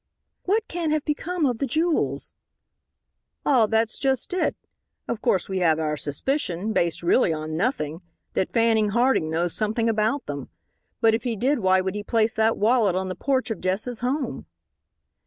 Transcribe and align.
"What 0.45 0.67
can 0.67 0.89
have 0.89 1.05
become 1.05 1.45
of 1.45 1.59
the 1.59 1.67
jewels?" 1.67 2.33
"Ah, 3.45 3.67
that's 3.67 3.99
just 3.99 4.33
it. 4.33 4.55
Of 5.07 5.21
course 5.21 5.47
we 5.47 5.59
have 5.59 5.77
our 5.77 5.95
suspicion, 5.95 6.73
based 6.73 7.03
really 7.03 7.31
on 7.31 7.55
nothing, 7.55 8.01
that 8.33 8.51
Fanning 8.51 8.89
Harding 8.97 9.29
knows 9.29 9.53
something 9.53 9.87
about 9.87 10.25
them. 10.25 10.49
But 11.01 11.13
if 11.13 11.21
he 11.21 11.35
did 11.35 11.59
why 11.59 11.81
would 11.81 11.93
he 11.93 12.01
place 12.01 12.33
that 12.33 12.57
wallet 12.57 12.95
on 12.95 13.09
the 13.09 13.15
porch 13.15 13.51
of 13.51 13.61
Jess's 13.61 13.99
home?" 13.99 14.47